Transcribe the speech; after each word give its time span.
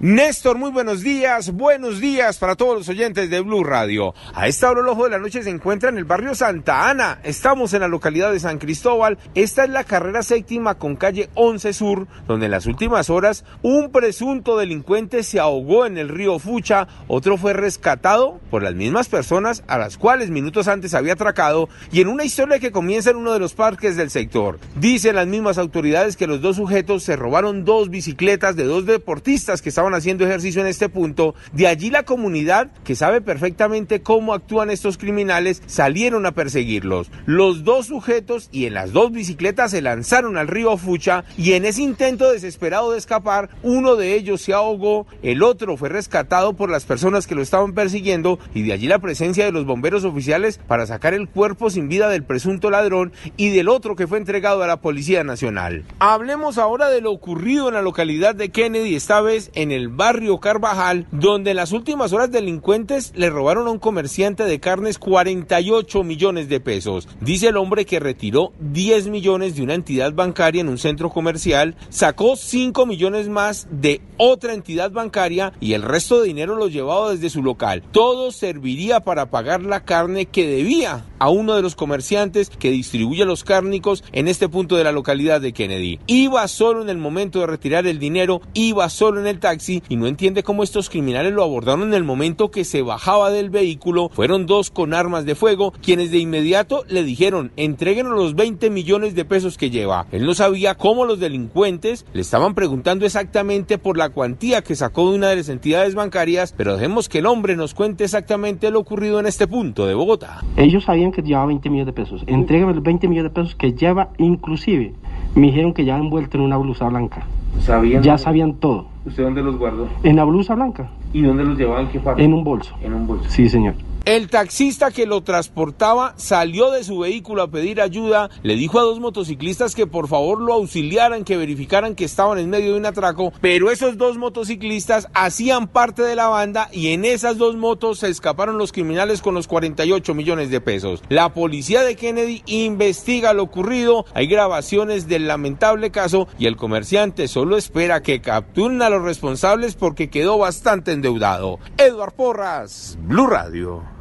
Néstor, 0.00 0.58
muy 0.58 0.72
buenos 0.72 1.02
días, 1.02 1.52
buenos 1.52 2.00
días 2.00 2.38
para 2.38 2.56
todos 2.56 2.76
los 2.76 2.88
oyentes 2.88 3.30
de 3.30 3.40
Blue 3.42 3.62
Radio. 3.62 4.12
A 4.34 4.48
esta 4.48 4.68
hora 4.68 4.80
el 4.80 4.88
ojo 4.88 5.04
de 5.04 5.10
la 5.10 5.20
noche 5.20 5.44
se 5.44 5.50
encuentra 5.50 5.88
en 5.88 5.98
el 5.98 6.04
barrio 6.04 6.34
Santa 6.34 6.90
Ana. 6.90 7.20
Estamos 7.22 7.72
en 7.74 7.80
la 7.82 7.86
localidad 7.86 8.32
de 8.32 8.40
San 8.40 8.58
Cristóbal. 8.58 9.18
Esta 9.36 9.62
es 9.62 9.70
la 9.70 9.84
carrera 9.84 10.24
séptima 10.24 10.74
con 10.74 10.96
calle 10.96 11.30
11 11.34 11.72
Sur, 11.72 12.08
donde 12.26 12.46
en 12.46 12.50
las 12.50 12.66
últimas 12.66 13.08
horas 13.08 13.44
un 13.62 13.92
presunto 13.92 14.58
delincuente 14.58 15.22
se 15.22 15.38
ahogó 15.38 15.86
en 15.86 15.96
el 15.96 16.08
río 16.08 16.40
Fucha, 16.40 16.88
otro 17.06 17.36
fue 17.36 17.52
rescatado 17.52 18.40
por 18.50 18.64
las 18.64 18.74
mismas 18.74 19.08
personas 19.08 19.62
a 19.68 19.78
las 19.78 19.96
cuales 19.96 20.28
minutos 20.28 20.66
antes 20.66 20.94
había 20.94 21.12
atracado 21.12 21.68
y 21.92 22.00
en 22.00 22.08
una 22.08 22.24
historia 22.24 22.58
que 22.58 22.72
comienza 22.72 23.10
en 23.10 23.16
uno 23.16 23.32
de 23.32 23.38
los 23.38 23.54
parques 23.54 23.94
del 23.96 24.10
sector. 24.10 24.58
Dicen 24.74 25.14
las 25.14 25.28
mismas 25.28 25.56
autoridades 25.56 26.16
que 26.16 26.26
los 26.26 26.40
dos 26.40 26.56
sujetos 26.56 27.04
se 27.04 27.14
robaron 27.14 27.64
dos 27.64 27.90
bicicletas 27.90 28.56
de 28.56 28.64
dos 28.64 28.86
deportistas 28.86 29.62
que 29.62 29.68
estaban 29.68 29.83
haciendo 29.92 30.24
ejercicio 30.24 30.62
en 30.62 30.68
este 30.68 30.88
punto. 30.88 31.34
De 31.52 31.66
allí 31.66 31.90
la 31.90 32.04
comunidad, 32.04 32.70
que 32.84 32.94
sabe 32.94 33.20
perfectamente 33.20 34.00
cómo 34.00 34.32
actúan 34.32 34.70
estos 34.70 34.96
criminales, 34.96 35.62
salieron 35.66 36.24
a 36.24 36.32
perseguirlos. 36.32 37.10
Los 37.26 37.64
dos 37.64 37.86
sujetos 37.86 38.48
y 38.52 38.66
en 38.66 38.74
las 38.74 38.92
dos 38.92 39.12
bicicletas 39.12 39.72
se 39.72 39.82
lanzaron 39.82 40.38
al 40.38 40.48
río 40.48 40.76
Fucha 40.76 41.24
y 41.36 41.52
en 41.52 41.64
ese 41.64 41.82
intento 41.82 42.30
desesperado 42.30 42.92
de 42.92 42.98
escapar, 42.98 43.50
uno 43.62 43.96
de 43.96 44.14
ellos 44.14 44.40
se 44.40 44.54
ahogó, 44.54 45.06
el 45.22 45.42
otro 45.42 45.76
fue 45.76 45.88
rescatado 45.88 46.54
por 46.54 46.70
las 46.70 46.84
personas 46.84 47.26
que 47.26 47.34
lo 47.34 47.42
estaban 47.42 47.74
persiguiendo 47.74 48.38
y 48.54 48.62
de 48.62 48.72
allí 48.72 48.86
la 48.86 49.00
presencia 49.00 49.44
de 49.44 49.52
los 49.52 49.66
bomberos 49.66 50.04
oficiales 50.04 50.60
para 50.68 50.86
sacar 50.86 51.12
el 51.14 51.28
cuerpo 51.28 51.70
sin 51.70 51.88
vida 51.88 52.08
del 52.08 52.22
presunto 52.22 52.70
ladrón 52.70 53.12
y 53.36 53.50
del 53.50 53.68
otro 53.68 53.96
que 53.96 54.06
fue 54.06 54.18
entregado 54.18 54.62
a 54.62 54.66
la 54.66 54.80
Policía 54.80 55.24
Nacional. 55.24 55.84
Hablemos 55.98 56.58
ahora 56.58 56.88
de 56.88 57.00
lo 57.00 57.10
ocurrido 57.10 57.68
en 57.68 57.74
la 57.74 57.82
localidad 57.82 58.34
de 58.34 58.50
Kennedy, 58.50 58.94
esta 58.94 59.20
vez 59.20 59.50
en 59.54 59.72
el 59.72 59.73
barrio 59.88 60.38
Carvajal, 60.38 61.06
donde 61.12 61.50
en 61.50 61.56
las 61.56 61.72
últimas 61.72 62.12
horas 62.12 62.30
delincuentes 62.30 63.12
le 63.14 63.30
robaron 63.30 63.66
a 63.66 63.70
un 63.70 63.78
comerciante 63.78 64.44
de 64.44 64.60
carnes 64.60 64.98
48 64.98 66.02
millones 66.04 66.48
de 66.48 66.60
pesos. 66.60 67.08
Dice 67.20 67.48
el 67.48 67.56
hombre 67.56 67.84
que 67.84 68.00
retiró 68.00 68.52
10 68.60 69.08
millones 69.08 69.56
de 69.56 69.62
una 69.62 69.74
entidad 69.74 70.12
bancaria 70.12 70.60
en 70.60 70.68
un 70.68 70.78
centro 70.78 71.10
comercial, 71.10 71.76
sacó 71.88 72.36
5 72.36 72.86
millones 72.86 73.28
más 73.28 73.66
de 73.70 74.00
otra 74.16 74.54
entidad 74.54 74.90
bancaria 74.90 75.52
y 75.60 75.72
el 75.72 75.82
resto 75.82 76.20
de 76.20 76.26
dinero 76.26 76.56
lo 76.56 76.68
llevaba 76.68 77.10
desde 77.10 77.30
su 77.30 77.42
local. 77.42 77.82
Todo 77.92 78.30
serviría 78.30 79.00
para 79.00 79.30
pagar 79.30 79.62
la 79.62 79.84
carne 79.84 80.26
que 80.26 80.46
debía 80.46 81.04
a 81.18 81.30
uno 81.30 81.54
de 81.54 81.62
los 81.62 81.74
comerciantes 81.74 82.50
que 82.50 82.70
distribuye 82.70 83.24
los 83.24 83.44
cárnicos 83.44 84.04
en 84.12 84.28
este 84.28 84.48
punto 84.48 84.76
de 84.76 84.84
la 84.84 84.92
localidad 84.92 85.40
de 85.40 85.52
Kennedy. 85.52 85.98
Iba 86.06 86.46
solo 86.48 86.82
en 86.82 86.90
el 86.90 86.98
momento 86.98 87.40
de 87.40 87.46
retirar 87.46 87.86
el 87.86 87.98
dinero, 87.98 88.42
iba 88.52 88.88
solo 88.88 89.20
en 89.20 89.26
el 89.26 89.40
taxi 89.40 89.63
y 89.68 89.96
no 89.96 90.06
entiende 90.06 90.42
cómo 90.42 90.62
estos 90.62 90.90
criminales 90.90 91.32
lo 91.32 91.42
abordaron 91.42 91.82
en 91.88 91.94
el 91.94 92.04
momento 92.04 92.50
que 92.50 92.64
se 92.64 92.82
bajaba 92.82 93.30
del 93.30 93.50
vehículo. 93.50 94.10
Fueron 94.10 94.46
dos 94.46 94.70
con 94.70 94.94
armas 94.94 95.24
de 95.24 95.34
fuego 95.34 95.72
quienes 95.82 96.10
de 96.10 96.18
inmediato 96.18 96.84
le 96.88 97.02
dijeron 97.02 97.52
entréguenos 97.56 98.12
los 98.12 98.34
20 98.34 98.70
millones 98.70 99.14
de 99.14 99.24
pesos 99.24 99.56
que 99.58 99.70
lleva. 99.70 100.06
Él 100.12 100.26
no 100.26 100.34
sabía 100.34 100.74
cómo 100.74 101.04
los 101.04 101.20
delincuentes 101.20 102.06
le 102.12 102.20
estaban 102.20 102.54
preguntando 102.54 103.06
exactamente 103.06 103.78
por 103.78 103.96
la 103.96 104.10
cuantía 104.10 104.62
que 104.62 104.76
sacó 104.76 105.10
de 105.10 105.16
una 105.16 105.28
de 105.28 105.36
las 105.36 105.48
entidades 105.48 105.94
bancarias, 105.94 106.54
pero 106.56 106.74
dejemos 106.74 107.08
que 107.08 107.18
el 107.18 107.26
hombre 107.26 107.56
nos 107.56 107.74
cuente 107.74 108.04
exactamente 108.04 108.70
lo 108.70 108.80
ocurrido 108.80 109.20
en 109.20 109.26
este 109.26 109.46
punto 109.46 109.86
de 109.86 109.94
Bogotá. 109.94 110.42
Ellos 110.56 110.84
sabían 110.84 111.12
que 111.12 111.22
llevaba 111.22 111.46
20 111.46 111.70
millones 111.70 111.86
de 111.86 111.92
pesos. 111.92 112.22
Entrégueme 112.26 112.74
los 112.74 112.82
20 112.82 113.08
millones 113.08 113.32
de 113.32 113.40
pesos 113.40 113.54
que 113.54 113.72
lleva 113.72 114.10
inclusive. 114.18 114.94
Me 115.34 115.48
dijeron 115.48 115.74
que 115.74 115.84
ya 115.84 115.96
envuelto 115.96 116.38
en 116.38 116.44
una 116.44 116.56
blusa 116.56 116.88
blanca. 116.88 117.26
¿Sabían 117.60 118.02
ya 118.02 118.18
sabían 118.18 118.54
todo. 118.54 118.93
¿Usted 119.04 119.22
dónde 119.22 119.42
los 119.42 119.58
guardó? 119.58 119.86
En 120.02 120.16
la 120.16 120.24
blusa 120.24 120.54
blanca. 120.54 120.90
¿Y 121.12 121.22
dónde 121.22 121.44
los 121.44 121.58
llevaban? 121.58 121.88
¿Qué 121.88 122.00
parte? 122.00 122.24
En 122.24 122.32
un 122.32 122.42
bolso. 122.42 122.74
En 122.80 122.94
un 122.94 123.06
bolso. 123.06 123.28
Sí, 123.28 123.48
señor. 123.48 123.74
El 124.06 124.28
taxista 124.28 124.90
que 124.90 125.06
lo 125.06 125.22
transportaba 125.22 126.12
salió 126.18 126.70
de 126.70 126.84
su 126.84 126.98
vehículo 126.98 127.40
a 127.40 127.50
pedir 127.50 127.80
ayuda, 127.80 128.28
le 128.42 128.54
dijo 128.54 128.78
a 128.78 128.82
dos 128.82 129.00
motociclistas 129.00 129.74
que 129.74 129.86
por 129.86 130.08
favor 130.08 130.42
lo 130.42 130.52
auxiliaran, 130.52 131.24
que 131.24 131.38
verificaran 131.38 131.94
que 131.94 132.04
estaban 132.04 132.38
en 132.38 132.50
medio 132.50 132.72
de 132.72 132.78
un 132.80 132.84
atraco, 132.84 133.32
pero 133.40 133.70
esos 133.70 133.96
dos 133.96 134.18
motociclistas 134.18 135.08
hacían 135.14 135.68
parte 135.68 136.02
de 136.02 136.16
la 136.16 136.28
banda 136.28 136.68
y 136.70 136.88
en 136.88 137.06
esas 137.06 137.38
dos 137.38 137.56
motos 137.56 138.00
se 138.00 138.10
escaparon 138.10 138.58
los 138.58 138.72
criminales 138.72 139.22
con 139.22 139.32
los 139.32 139.48
48 139.48 140.12
millones 140.12 140.50
de 140.50 140.60
pesos. 140.60 141.02
La 141.08 141.32
policía 141.32 141.82
de 141.82 141.96
Kennedy 141.96 142.42
investiga 142.44 143.32
lo 143.32 143.44
ocurrido, 143.44 144.04
hay 144.12 144.26
grabaciones 144.26 145.08
del 145.08 145.28
lamentable 145.28 145.90
caso 145.90 146.28
y 146.38 146.44
el 146.44 146.56
comerciante 146.56 147.26
solo 147.26 147.56
espera 147.56 148.02
que 148.02 148.20
capturen 148.20 148.82
a 148.82 148.90
los 148.90 149.00
responsables 149.00 149.76
porque 149.76 150.10
quedó 150.10 150.36
bastante 150.36 150.92
endeudado. 150.92 151.58
Eduard 151.78 152.12
Porras, 152.12 152.98
Blue 153.00 153.26
Radio. 153.26 153.93